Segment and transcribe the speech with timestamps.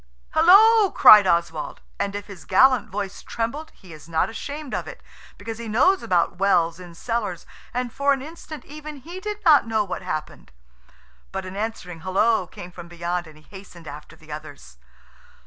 [0.31, 4.99] "Hallo!" cried Oswald, and if his gallant voice trembled he is not ashamed of it,
[5.37, 9.67] because he knows about wells in cellars, and, for an instant, even he did not
[9.67, 10.51] know what happened.
[11.31, 14.79] But an answering hullo came from beyond, and he hastened after the others.